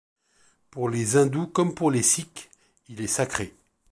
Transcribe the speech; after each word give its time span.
Pour 0.71 0.89
les 0.89 1.15
Hindous 1.15 1.45
comme 1.45 1.75
pour 1.75 1.91
les 1.91 2.01
Sikhs, 2.01 2.49
il 2.87 3.01
est 3.01 3.05
sacré. 3.05 3.53